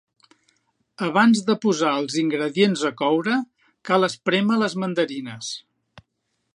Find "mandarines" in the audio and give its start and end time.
4.85-5.57